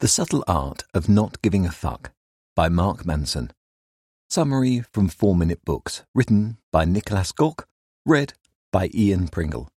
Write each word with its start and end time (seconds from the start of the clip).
The 0.00 0.06
Subtle 0.06 0.44
Art 0.46 0.84
of 0.94 1.08
Not 1.08 1.42
Giving 1.42 1.66
a 1.66 1.72
Fuck 1.72 2.12
by 2.54 2.68
Mark 2.68 3.04
Manson. 3.04 3.50
Summary 4.30 4.84
from 4.92 5.08
4 5.08 5.34
Minute 5.34 5.64
Books, 5.64 6.04
written 6.14 6.58
by 6.70 6.84
Niklas 6.84 7.34
Göke, 7.34 7.64
read 8.06 8.34
by 8.70 8.90
Ian 8.94 9.26
Pringle. 9.26 9.68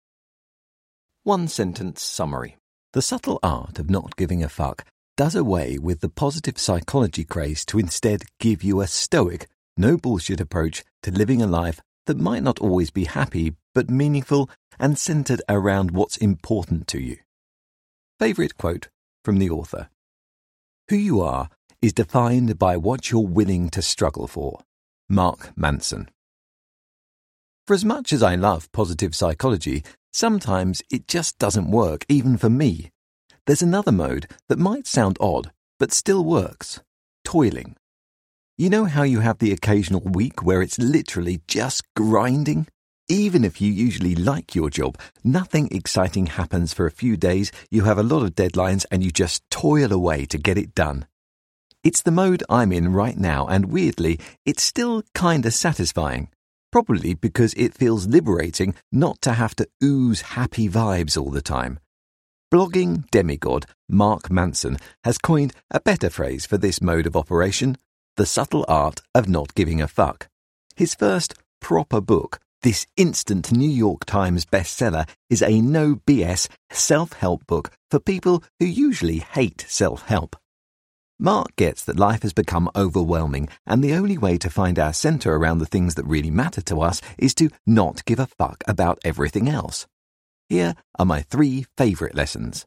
One 1.24 1.48
sentence 1.48 2.04
summary. 2.04 2.56
The 2.92 3.02
subtle 3.02 3.40
art 3.42 3.80
of 3.80 3.90
not 3.90 4.14
giving 4.14 4.44
a 4.44 4.48
fuck 4.48 4.84
does 5.16 5.34
away 5.34 5.76
with 5.76 5.98
the 5.98 6.08
positive 6.08 6.56
psychology 6.56 7.24
craze 7.24 7.64
to 7.64 7.80
instead 7.80 8.22
give 8.38 8.62
you 8.62 8.80
a 8.80 8.86
stoic, 8.86 9.48
no 9.76 9.96
bullshit 9.96 10.40
approach 10.40 10.84
to 11.02 11.10
living 11.10 11.42
a 11.42 11.48
life 11.48 11.80
that 12.06 12.16
might 12.16 12.44
not 12.44 12.60
always 12.60 12.92
be 12.92 13.06
happy, 13.06 13.56
but 13.74 13.90
meaningful 13.90 14.48
and 14.78 14.96
centered 14.96 15.42
around 15.48 15.90
what's 15.90 16.16
important 16.16 16.86
to 16.86 17.00
you. 17.00 17.16
Favorite 18.20 18.56
quote 18.56 18.86
from 19.24 19.40
the 19.40 19.50
author 19.50 19.88
Who 20.92 20.98
you 20.98 21.22
are 21.22 21.48
is 21.80 21.94
defined 21.94 22.58
by 22.58 22.76
what 22.76 23.10
you're 23.10 23.26
willing 23.26 23.70
to 23.70 23.80
struggle 23.80 24.26
for. 24.26 24.60
Mark 25.08 25.56
Manson. 25.56 26.10
For 27.66 27.72
as 27.72 27.82
much 27.82 28.12
as 28.12 28.22
I 28.22 28.34
love 28.34 28.70
positive 28.72 29.14
psychology, 29.14 29.84
sometimes 30.12 30.82
it 30.90 31.08
just 31.08 31.38
doesn't 31.38 31.70
work, 31.70 32.04
even 32.10 32.36
for 32.36 32.50
me. 32.50 32.90
There's 33.46 33.62
another 33.62 33.90
mode 33.90 34.26
that 34.50 34.58
might 34.58 34.86
sound 34.86 35.16
odd, 35.18 35.50
but 35.78 35.94
still 35.94 36.26
works 36.26 36.82
toiling. 37.24 37.74
You 38.58 38.68
know 38.68 38.84
how 38.84 39.04
you 39.04 39.20
have 39.20 39.38
the 39.38 39.52
occasional 39.52 40.02
week 40.02 40.42
where 40.42 40.60
it's 40.60 40.78
literally 40.78 41.40
just 41.48 41.84
grinding? 41.96 42.66
Even 43.12 43.44
if 43.44 43.60
you 43.60 43.70
usually 43.70 44.14
like 44.14 44.54
your 44.54 44.70
job, 44.70 44.98
nothing 45.22 45.68
exciting 45.70 46.28
happens 46.28 46.72
for 46.72 46.86
a 46.86 46.90
few 46.90 47.14
days, 47.14 47.52
you 47.70 47.84
have 47.84 47.98
a 47.98 48.02
lot 48.02 48.22
of 48.22 48.34
deadlines, 48.34 48.86
and 48.90 49.04
you 49.04 49.10
just 49.10 49.42
toil 49.50 49.92
away 49.92 50.24
to 50.24 50.38
get 50.38 50.56
it 50.56 50.74
done. 50.74 51.04
It's 51.84 52.00
the 52.00 52.10
mode 52.10 52.42
I'm 52.48 52.72
in 52.72 52.94
right 52.94 53.18
now, 53.18 53.46
and 53.46 53.66
weirdly, 53.66 54.18
it's 54.46 54.62
still 54.62 55.02
kinda 55.14 55.50
satisfying. 55.50 56.30
Probably 56.70 57.12
because 57.12 57.52
it 57.52 57.74
feels 57.74 58.06
liberating 58.06 58.74
not 58.90 59.20
to 59.20 59.34
have 59.34 59.54
to 59.56 59.68
ooze 59.84 60.22
happy 60.22 60.70
vibes 60.70 61.20
all 61.20 61.30
the 61.30 61.42
time. 61.42 61.80
Blogging 62.50 63.10
demigod 63.10 63.66
Mark 63.90 64.30
Manson 64.30 64.78
has 65.04 65.18
coined 65.18 65.52
a 65.70 65.80
better 65.80 66.08
phrase 66.08 66.46
for 66.46 66.56
this 66.56 66.80
mode 66.80 67.06
of 67.06 67.14
operation 67.14 67.76
the 68.16 68.24
subtle 68.24 68.64
art 68.68 69.02
of 69.14 69.28
not 69.28 69.54
giving 69.54 69.82
a 69.82 69.86
fuck. 69.88 70.30
His 70.76 70.94
first 70.94 71.34
proper 71.60 72.00
book, 72.00 72.40
this 72.62 72.86
instant 72.96 73.52
New 73.52 73.68
York 73.68 74.04
Times 74.04 74.44
bestseller, 74.44 75.08
is 75.28 75.42
a 75.42 75.60
no 75.60 75.96
BS 75.96 76.48
self 76.70 77.12
help 77.12 77.46
book 77.46 77.70
for 77.90 78.00
people 78.00 78.42
who 78.58 78.66
usually 78.66 79.18
hate 79.18 79.64
self 79.68 80.02
help. 80.06 80.36
Mark 81.18 81.54
gets 81.56 81.84
that 81.84 81.98
life 81.98 82.22
has 82.22 82.32
become 82.32 82.68
overwhelming, 82.74 83.48
and 83.66 83.82
the 83.82 83.94
only 83.94 84.18
way 84.18 84.36
to 84.38 84.50
find 84.50 84.78
our 84.78 84.92
center 84.92 85.36
around 85.36 85.58
the 85.58 85.66
things 85.66 85.94
that 85.94 86.04
really 86.06 86.30
matter 86.30 86.60
to 86.62 86.80
us 86.80 87.00
is 87.16 87.34
to 87.34 87.50
not 87.66 88.04
give 88.04 88.18
a 88.18 88.26
fuck 88.26 88.64
about 88.66 88.98
everything 89.04 89.48
else. 89.48 89.86
Here 90.48 90.74
are 90.98 91.06
my 91.06 91.20
three 91.22 91.66
favorite 91.76 92.14
lessons. 92.14 92.66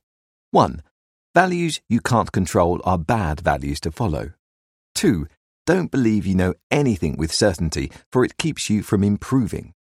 1. 0.52 0.82
Values 1.34 1.82
you 1.90 2.00
can't 2.00 2.32
control 2.32 2.80
are 2.86 2.98
bad 2.98 3.42
values 3.42 3.82
to 3.82 3.92
follow. 3.92 4.32
2. 4.96 5.28
Don't 5.66 5.92
believe 5.92 6.26
you 6.26 6.36
know 6.36 6.54
anything 6.72 7.18
with 7.18 7.34
certainty, 7.34 7.92
for 8.12 8.24
it 8.24 8.38
keeps 8.38 8.70
you 8.70 8.84
from 8.84 9.04
improving. 9.04 9.74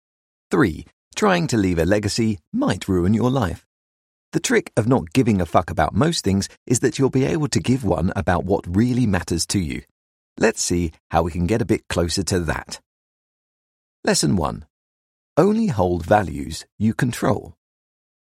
3. 0.55 0.85
Trying 1.17 1.49
to 1.49 1.57
leave 1.57 1.81
a 1.81 1.85
legacy 1.85 2.39
might 2.53 2.87
ruin 2.87 3.13
your 3.13 3.29
life. 3.29 3.67
The 4.33 4.39
trick 4.39 4.71
of 4.77 4.87
not 4.87 5.13
giving 5.13 5.41
a 5.41 5.47
fuck 5.47 5.69
about 5.69 5.97
most 5.97 6.23
things 6.23 6.49
is 6.65 6.79
that 6.79 6.97
you'll 6.97 7.11
be 7.11 7.25
able 7.25 7.49
to 7.49 7.59
give 7.59 7.83
one 7.83 8.13
about 8.15 8.45
what 8.45 8.77
really 8.77 9.05
matters 9.05 9.47
to 9.47 9.59
you. 9.59 9.83
Let's 10.39 10.63
see 10.63 10.93
how 11.11 11.25
we 11.25 11.33
can 11.33 11.49
get 11.49 11.61
a 11.61 11.65
bit 11.65 11.89
closer 11.89 12.23
to 12.23 12.39
that. 12.39 12.79
Lesson 14.05 14.37
1. 14.37 14.65
Only 15.37 15.67
hold 15.67 16.07
values 16.07 16.67
you 16.79 16.95
control. 16.95 17.55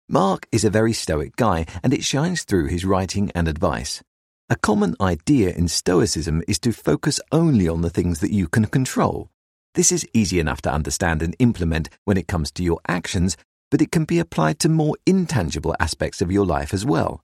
Mark 0.09 0.47
is 0.53 0.65
a 0.65 0.71
very 0.71 0.93
stoic 0.93 1.35
guy, 1.35 1.67
and 1.83 1.93
it 1.93 2.05
shines 2.05 2.45
through 2.45 2.67
his 2.67 2.85
writing 2.85 3.33
and 3.35 3.49
advice. 3.49 4.05
A 4.49 4.55
common 4.55 4.95
idea 5.01 5.51
in 5.51 5.67
Stoicism 5.67 6.45
is 6.47 6.61
to 6.61 6.71
focus 6.71 7.19
only 7.33 7.67
on 7.67 7.83
the 7.83 7.91
things 7.91 8.21
that 8.21 8.31
you 8.31 8.47
can 8.47 8.67
control. 8.67 9.31
This 9.75 9.93
is 9.93 10.07
easy 10.13 10.41
enough 10.41 10.63
to 10.63 10.73
understand 10.73 11.23
and 11.23 11.37
implement 11.39 11.89
when 12.05 12.17
it 12.17 12.27
comes 12.27 12.51
to 12.53 12.65
your 12.65 12.81
actions, 12.89 13.37
but 13.71 13.81
it 13.81 13.93
can 13.93 14.05
be 14.05 14.19
applied 14.19 14.59
to 14.61 14.69
more 14.69 14.97
intangible 15.07 15.77
aspects 15.79 16.21
of 16.21 16.33
your 16.33 16.45
life 16.45 16.75
as 16.75 16.85
well. 16.85 17.23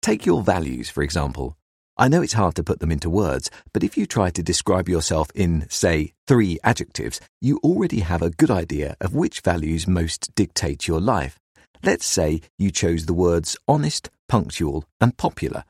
Take 0.00 0.24
your 0.24 0.42
values, 0.42 0.88
for 0.88 1.02
example. 1.02 1.56
I 1.98 2.08
know 2.08 2.22
it's 2.22 2.34
hard 2.34 2.54
to 2.54 2.64
put 2.64 2.80
them 2.80 2.92
into 2.92 3.10
words, 3.10 3.50
but 3.72 3.82
if 3.82 3.96
you 3.96 4.06
try 4.06 4.30
to 4.30 4.42
describe 4.42 4.88
yourself 4.88 5.30
in, 5.34 5.66
say, 5.68 6.14
three 6.26 6.58
adjectives, 6.62 7.20
you 7.40 7.58
already 7.58 8.00
have 8.00 8.22
a 8.22 8.30
good 8.30 8.50
idea 8.50 8.96
of 9.00 9.14
which 9.14 9.40
values 9.40 9.86
most 9.86 10.34
dictate 10.34 10.86
your 10.86 11.00
life. 11.00 11.38
Let's 11.82 12.06
say 12.06 12.40
you 12.56 12.70
chose 12.70 13.06
the 13.06 13.14
words 13.14 13.56
honest, 13.66 14.10
punctual, 14.28 14.84
and 15.00 15.16
popular. 15.16 15.64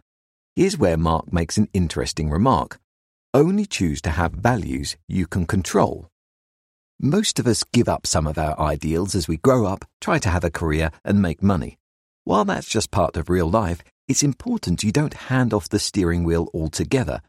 Here's 0.54 0.78
where 0.78 0.96
Mark 0.96 1.32
makes 1.32 1.56
an 1.56 1.68
interesting 1.72 2.30
remark. 2.30 2.78
Only 3.38 3.66
choose 3.66 4.00
to 4.02 4.10
have 4.10 4.32
values 4.32 4.96
you 5.06 5.28
can 5.28 5.46
control. 5.46 6.08
Most 6.98 7.38
of 7.38 7.46
us 7.46 7.62
give 7.62 7.88
up 7.88 8.04
some 8.04 8.26
of 8.26 8.36
our 8.36 8.58
ideals 8.58 9.14
as 9.14 9.28
we 9.28 9.36
grow 9.36 9.64
up, 9.64 9.84
try 10.00 10.18
to 10.18 10.28
have 10.28 10.42
a 10.42 10.50
career, 10.50 10.90
and 11.04 11.22
make 11.22 11.40
money. 11.40 11.78
While 12.24 12.44
that's 12.46 12.68
just 12.68 12.90
part 12.90 13.16
of 13.16 13.30
real 13.30 13.48
life, 13.48 13.80
it's 14.08 14.24
important 14.24 14.82
you 14.82 14.90
don't 14.90 15.28
hand 15.30 15.54
off 15.54 15.68
the 15.68 15.78
steering 15.78 16.24
wheel 16.24 16.48
altogether. 16.52 17.20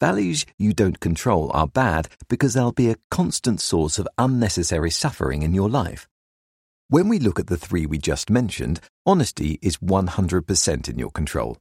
Values 0.00 0.44
you 0.58 0.72
don't 0.72 0.98
control 0.98 1.52
are 1.54 1.68
bad 1.68 2.08
because 2.28 2.54
they'll 2.54 2.72
be 2.72 2.90
a 2.90 2.98
constant 3.12 3.60
source 3.60 3.96
of 3.96 4.08
unnecessary 4.18 4.90
suffering 4.90 5.42
in 5.42 5.54
your 5.54 5.70
life. 5.70 6.08
When 6.88 7.06
we 7.08 7.20
look 7.20 7.38
at 7.38 7.46
the 7.46 7.56
three 7.56 7.86
we 7.86 7.98
just 7.98 8.28
mentioned, 8.28 8.80
honesty 9.06 9.60
is 9.62 9.76
100% 9.76 10.88
in 10.88 10.98
your 10.98 11.12
control. 11.12 11.58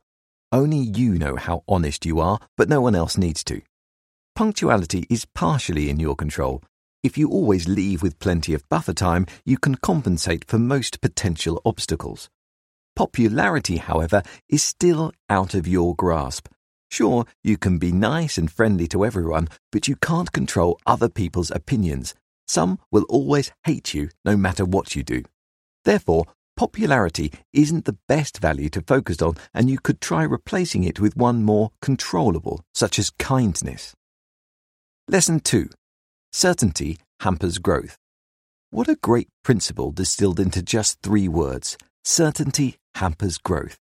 Only 0.52 0.80
you 0.80 1.14
know 1.14 1.36
how 1.36 1.64
honest 1.68 2.08
you 2.08 2.20
are, 2.20 2.40
but 2.58 2.70
no 2.70 2.82
one 2.82 2.96
else 2.96 3.20
needs 3.20 3.44
to. 3.44 3.62
Punctuality 4.36 5.06
is 5.12 5.26
partially 5.26 5.92
in 5.92 6.00
your 6.00 6.16
control. 6.16 6.64
If 7.04 7.20
you 7.20 7.30
always 7.30 7.68
leave 7.68 8.02
with 8.02 8.18
plenty 8.18 8.56
of 8.56 8.68
buffer 8.68 8.94
time, 8.94 9.28
you 9.46 9.60
can 9.60 9.76
compensate 9.76 10.46
for 10.48 10.58
most 10.58 11.02
potential 11.02 11.62
obstacles. 11.64 12.32
Popularity, 12.96 13.78
however, 13.78 14.24
is 14.50 14.64
still 14.64 15.12
out 15.30 15.54
of 15.54 15.68
your 15.68 15.96
grasp. 15.96 16.48
Sure, 16.90 17.26
you 17.44 17.58
can 17.58 17.78
be 17.78 17.92
nice 17.92 18.40
and 18.40 18.52
friendly 18.52 18.88
to 18.88 19.06
everyone, 19.06 19.50
but 19.72 19.88
you 19.88 19.96
can't 19.98 20.32
control 20.32 20.80
other 20.88 21.10
people's 21.10 21.52
opinions. 21.52 22.16
Some 22.48 22.80
will 22.90 23.06
always 23.10 23.52
hate 23.66 23.94
you 23.94 24.10
no 24.26 24.36
matter 24.36 24.66
what 24.66 24.96
you 24.96 25.04
do. 25.04 25.22
Therefore, 25.86 26.26
popularity 26.58 27.32
isn't 27.54 27.86
the 27.86 28.00
best 28.08 28.40
value 28.40 28.70
to 28.70 28.82
focus 28.82 29.22
on, 29.22 29.36
and 29.54 29.70
you 29.70 29.78
could 29.78 30.02
try 30.02 30.24
replacing 30.24 30.84
it 30.84 31.00
with 31.00 31.16
one 31.16 31.44
more 31.44 31.70
controllable, 31.84 32.64
such 32.74 32.98
as 32.98 33.12
kindness. 33.12 33.94
Lesson 35.10 35.42
2 35.42 35.68
Certainty 36.32 36.98
hampers 37.20 37.58
growth. 37.58 37.98
What 38.72 38.88
a 38.88 38.96
great 38.96 39.28
principle 39.44 39.92
distilled 39.92 40.40
into 40.40 40.64
just 40.64 41.02
three 41.04 41.28
words 41.28 41.78
certainty 42.06 42.78
hampers 42.96 43.38
growth. 43.38 43.78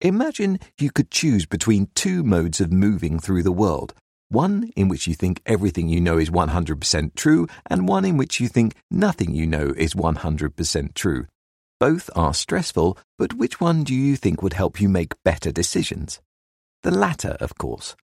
Imagine 0.00 0.58
you 0.78 0.90
could 0.90 1.12
choose 1.12 1.46
between 1.46 1.90
two 1.94 2.24
modes 2.24 2.60
of 2.60 2.72
moving 2.72 3.20
through 3.20 3.44
the 3.44 3.52
world 3.52 3.94
one 4.30 4.72
in 4.74 4.88
which 4.88 5.06
you 5.06 5.14
think 5.14 5.40
everything 5.46 5.88
you 5.88 6.00
know 6.00 6.18
is 6.18 6.28
100% 6.28 7.14
true, 7.14 7.46
and 7.70 7.88
one 7.88 8.04
in 8.04 8.16
which 8.16 8.40
you 8.40 8.48
think 8.48 8.74
nothing 8.90 9.32
you 9.32 9.46
know 9.46 9.72
is 9.76 9.94
100% 9.94 10.94
true. 10.94 11.26
Both 11.80 12.10
are 12.14 12.34
stressful, 12.34 12.98
but 13.16 13.34
which 13.34 13.60
one 13.60 13.84
do 13.84 13.94
you 13.94 14.16
think 14.16 14.42
would 14.42 14.52
help 14.54 14.80
you 14.80 14.88
make 14.88 15.22
better 15.24 15.50
decisions? 15.50 16.20
The 16.82 16.90
latter, 16.90 17.36
of 17.40 17.56
course. 17.56 17.96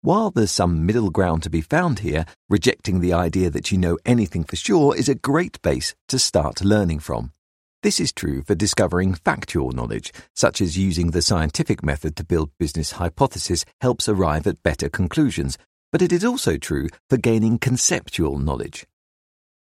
While 0.00 0.30
there's 0.30 0.52
some 0.52 0.86
middle 0.86 1.10
ground 1.10 1.42
to 1.42 1.50
be 1.50 1.60
found 1.60 1.98
here, 1.98 2.24
rejecting 2.48 3.00
the 3.00 3.12
idea 3.12 3.50
that 3.50 3.72
you 3.72 3.78
know 3.78 3.98
anything 4.06 4.44
for 4.44 4.54
sure 4.54 4.94
is 4.94 5.08
a 5.08 5.16
great 5.16 5.60
base 5.60 5.92
to 6.06 6.20
start 6.20 6.64
learning 6.64 7.00
from. 7.00 7.32
This 7.82 7.98
is 7.98 8.12
true 8.12 8.42
for 8.42 8.54
discovering 8.54 9.14
factual 9.14 9.72
knowledge, 9.72 10.12
such 10.36 10.60
as 10.60 10.78
using 10.78 11.10
the 11.10 11.22
scientific 11.22 11.82
method 11.82 12.14
to 12.14 12.24
build 12.24 12.50
business 12.60 12.92
hypotheses 12.92 13.64
helps 13.80 14.08
arrive 14.08 14.46
at 14.46 14.62
better 14.62 14.88
conclusions, 14.88 15.58
but 15.90 16.02
it 16.02 16.12
is 16.12 16.24
also 16.24 16.56
true 16.56 16.86
for 17.10 17.16
gaining 17.16 17.58
conceptual 17.58 18.38
knowledge. 18.38 18.86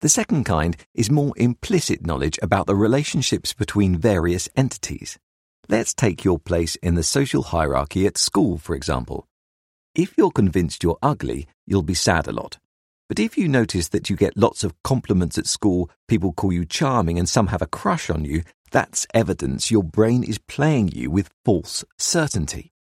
The 0.01 0.09
second 0.09 0.45
kind 0.45 0.79
is 0.95 1.11
more 1.11 1.35
implicit 1.37 2.07
knowledge 2.07 2.39
about 2.41 2.67
the 2.67 2.75
relationships 2.75 3.53
between 3.53 3.99
various 3.99 4.49
entities. 4.57 5.19
Let's 5.69 5.93
take 5.93 6.25
your 6.25 6.39
place 6.39 6.77
in 6.77 6.95
the 6.95 7.03
social 7.03 7.43
hierarchy 7.43 8.07
at 8.07 8.17
school, 8.17 8.57
for 8.57 8.75
example. 8.75 9.27
If 9.95 10.15
you're 10.17 10.31
convinced 10.31 10.83
you're 10.83 10.99
ugly, 11.03 11.47
you'll 11.67 11.83
be 11.83 11.93
sad 11.93 12.27
a 12.27 12.33
lot. 12.33 12.59
But 13.11 13.19
if 13.19 13.37
you 13.37 13.47
notice 13.47 13.89
that 13.89 14.09
you 14.09 14.17
get 14.17 14.39
lots 14.39 14.65
of 14.65 14.75
compliments 14.83 15.37
at 15.37 15.47
school, 15.47 15.91
people 16.09 16.33
call 16.33 16.51
you 16.51 16.65
charming, 16.65 17.19
and 17.19 17.29
some 17.29 17.49
have 17.49 17.61
a 17.61 17.67
crush 17.67 18.09
on 18.09 18.25
you, 18.25 18.43
that's 18.71 19.07
evidence 19.13 19.71
your 19.71 19.83
brain 19.83 20.25
is 20.25 20.39
playing 20.39 20.89
you 20.89 21.11
with 21.11 21.29
false 21.45 21.85
certainty. 21.99 22.73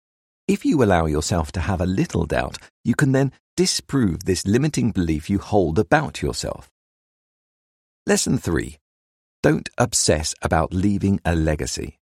If 0.48 0.64
you 0.64 0.82
allow 0.82 1.06
yourself 1.06 1.52
to 1.54 1.60
have 1.60 1.82
a 1.82 1.86
little 1.86 2.26
doubt, 2.26 2.58
you 2.86 2.96
can 2.96 3.12
then 3.12 3.34
disprove 3.58 4.24
this 4.24 4.48
limiting 4.48 4.92
belief 4.92 5.30
you 5.30 5.40
hold 5.40 5.78
about 5.80 6.22
yourself. 6.22 6.72
Lesson 8.08 8.38
3 8.38 8.78
Don't 9.44 9.70
obsess 9.78 10.34
about 10.42 10.74
leaving 10.74 11.20
a 11.26 11.36
legacy. 11.36 12.00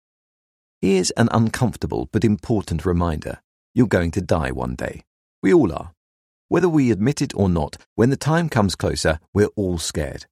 Here's 0.81 1.11
an 1.11 1.29
uncomfortable 1.31 2.09
but 2.11 2.25
important 2.25 2.85
reminder 2.85 3.39
you're 3.77 3.85
going 3.85 4.09
to 4.09 4.21
die 4.21 4.49
one 4.49 4.73
day. 4.73 5.03
We 5.43 5.53
all 5.53 5.71
are. 5.71 5.93
Whether 6.47 6.67
we 6.67 6.89
admit 6.89 7.21
it 7.21 7.35
or 7.35 7.47
not, 7.47 7.77
when 7.93 8.09
the 8.09 8.17
time 8.17 8.49
comes 8.49 8.75
closer, 8.75 9.19
we're 9.35 9.53
all 9.55 9.77
scared. 9.77 10.25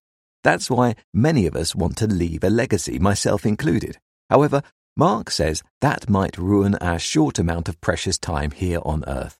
That's 0.43 0.67
why 0.67 0.95
many 1.13 1.45
of 1.45 1.55
us 1.55 1.75
want 1.75 1.95
to 1.97 2.07
leave 2.07 2.43
a 2.43 2.49
legacy, 2.49 2.97
myself 2.97 3.45
included. 3.45 3.99
However, 4.31 4.63
Mark 4.97 5.29
says 5.29 5.61
that 5.79 6.09
might 6.09 6.39
ruin 6.39 6.73
our 6.81 6.97
short 6.97 7.37
amount 7.37 7.69
of 7.69 7.79
precious 7.81 8.17
time 8.17 8.49
here 8.49 8.79
on 8.83 9.03
earth. 9.05 9.37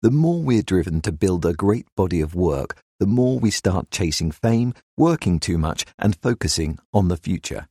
The 0.00 0.10
more 0.10 0.40
we're 0.42 0.62
driven 0.62 1.02
to 1.02 1.12
build 1.12 1.44
a 1.44 1.52
great 1.52 1.86
body 1.94 2.22
of 2.22 2.34
work, 2.34 2.78
the 3.00 3.06
more 3.06 3.38
we 3.38 3.50
start 3.50 3.90
chasing 3.90 4.30
fame, 4.30 4.72
working 4.96 5.38
too 5.38 5.58
much, 5.58 5.84
and 5.98 6.16
focusing 6.22 6.78
on 6.94 7.08
the 7.08 7.18
future. 7.18 7.68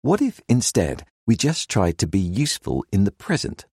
What 0.00 0.22
if 0.22 0.40
instead 0.48 1.04
we 1.26 1.36
just 1.36 1.68
tried 1.68 1.98
to 1.98 2.06
be 2.06 2.18
useful 2.18 2.82
in 2.90 3.04
the 3.04 3.12
present? 3.12 3.66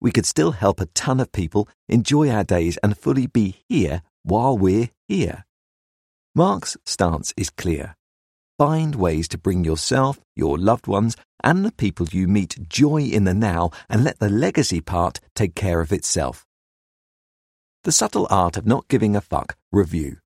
We 0.00 0.12
could 0.12 0.26
still 0.26 0.52
help 0.52 0.80
a 0.80 0.86
ton 0.86 1.20
of 1.20 1.32
people, 1.32 1.68
enjoy 1.88 2.30
our 2.30 2.44
days, 2.44 2.78
and 2.78 2.96
fully 2.96 3.26
be 3.26 3.62
here 3.68 4.02
while 4.22 4.56
we're 4.56 4.90
here. 5.08 5.44
Mark's 6.34 6.76
stance 6.86 7.34
is 7.36 7.50
clear. 7.50 7.96
Find 8.58 8.94
ways 8.94 9.26
to 9.28 9.38
bring 9.38 9.64
yourself, 9.64 10.20
your 10.36 10.58
loved 10.58 10.86
ones, 10.86 11.16
and 11.42 11.64
the 11.64 11.72
people 11.72 12.06
you 12.12 12.28
meet 12.28 12.68
joy 12.68 13.02
in 13.02 13.24
the 13.24 13.34
now 13.34 13.70
and 13.88 14.04
let 14.04 14.18
the 14.18 14.28
legacy 14.28 14.80
part 14.80 15.20
take 15.34 15.54
care 15.54 15.80
of 15.80 15.92
itself. 15.92 16.46
The 17.84 17.92
Subtle 17.92 18.26
Art 18.30 18.58
of 18.58 18.66
Not 18.66 18.88
Giving 18.88 19.16
a 19.16 19.22
Fuck 19.22 19.56
Review. 19.72 20.18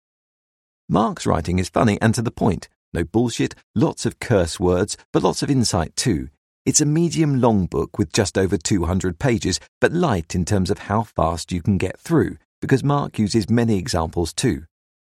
Mark's 0.89 1.27
writing 1.27 1.59
is 1.59 1.69
funny 1.69 1.99
and 2.03 2.15
to 2.15 2.23
the 2.23 2.33
point. 2.33 2.69
No 2.93 3.05
bullshit, 3.05 3.55
lots 3.75 4.05
of 4.05 4.21
curse 4.21 4.61
words, 4.61 4.97
but 5.13 5.23
lots 5.23 5.43
of 5.43 5.51
insight 5.51 5.97
too. 5.97 6.29
It's 6.67 6.81
a 6.81 6.87
medium 6.87 7.41
long 7.41 7.67
book 7.67 7.99
with 7.99 8.13
just 8.13 8.39
over 8.39 8.57
200 8.57 9.19
pages, 9.19 9.61
but 9.81 9.93
light 9.93 10.35
in 10.35 10.45
terms 10.45 10.71
of 10.71 10.79
how 10.79 11.03
fast 11.03 11.53
you 11.53 11.63
can 11.63 11.79
get 11.79 11.99
through, 11.99 12.39
because 12.61 12.83
Mark 12.83 13.19
uses 13.19 13.51
many 13.51 13.77
examples 13.77 14.33
too. 14.33 14.65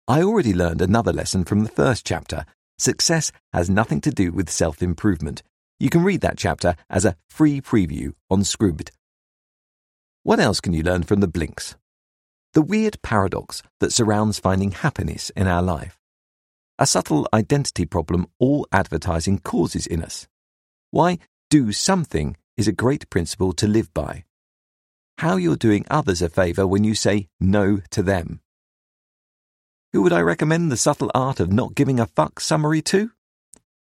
I 0.08 0.22
already 0.22 0.52
learned 0.52 0.82
another 0.82 1.12
lesson 1.12 1.44
from 1.44 1.62
the 1.62 1.69
first 1.70 2.04
chapter, 2.04 2.44
Success 2.78 3.32
has 3.54 3.70
nothing 3.70 4.02
to 4.02 4.10
do 4.10 4.32
with 4.32 4.50
self 4.50 4.82
improvement. 4.82 5.43
You 5.81 5.88
can 5.88 6.04
read 6.04 6.20
that 6.20 6.37
chapter 6.37 6.76
as 6.90 7.04
a 7.04 7.16
free 7.28 7.60
preview 7.60 8.12
on 8.31 8.43
Scribd. 8.43 8.90
What 10.22 10.40
else 10.40 10.60
can 10.60 10.72
you 10.72 10.82
learn 10.82 11.04
from 11.04 11.20
the 11.20 11.28
blinks? 11.28 11.75
The 12.52 12.62
weird 12.62 13.00
paradox 13.02 13.62
that 13.81 13.93
surrounds 13.93 14.38
finding 14.38 14.72
happiness 14.72 15.31
in 15.31 15.46
our 15.46 15.62
life. 15.62 15.98
A 16.78 16.87
subtle 16.87 17.26
identity 17.32 17.87
problem 17.87 18.26
all 18.38 18.66
advertising 18.72 19.38
causes 19.38 19.87
in 19.87 20.02
us. 20.02 20.26
Why 20.90 21.19
do 21.48 21.70
something 21.70 22.37
is 22.56 22.66
a 22.66 22.72
great 22.72 23.08
principle 23.08 23.52
to 23.52 23.69
live 23.69 23.93
by. 23.94 24.25
How 25.19 25.37
you're 25.37 25.56
doing 25.56 25.87
others 25.88 26.20
a 26.20 26.28
favour 26.28 26.66
when 26.66 26.82
you 26.82 26.94
say 26.94 27.28
no 27.40 27.81
to 27.90 28.02
them. 28.02 28.40
Who 29.93 30.02
would 30.02 30.12
I 30.12 30.20
recommend 30.20 30.70
the 30.70 30.76
subtle 30.76 31.10
art 31.14 31.38
of 31.38 31.52
not 31.52 31.75
giving 31.75 32.00
a 32.00 32.06
fuck 32.06 32.40
summary 32.40 32.82
to? 32.82 33.12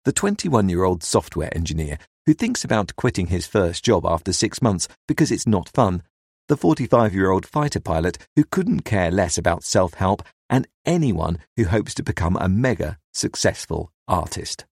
The 0.05 0.11
21 0.11 0.69
year 0.69 0.83
old 0.83 1.03
software 1.03 1.55
engineer 1.55 1.99
who 2.25 2.33
thinks 2.33 2.63
about 2.63 2.95
quitting 2.95 3.27
his 3.27 3.45
first 3.45 3.85
job 3.85 4.05
after 4.05 4.33
six 4.33 4.61
months 4.61 4.87
because 5.07 5.31
it's 5.31 5.47
not 5.47 5.69
fun, 5.69 6.01
the 6.47 6.57
45 6.57 7.13
year 7.13 7.29
old 7.29 7.45
fighter 7.45 7.79
pilot 7.79 8.17
who 8.35 8.43
couldn't 8.43 8.81
care 8.81 9.11
less 9.11 9.37
about 9.37 9.63
self 9.63 9.93
help, 9.93 10.23
and 10.49 10.67
anyone 10.85 11.37
who 11.55 11.65
hopes 11.65 11.93
to 11.93 12.03
become 12.03 12.37
a 12.37 12.49
mega 12.49 12.97
successful 13.13 13.91
artist. 14.07 14.59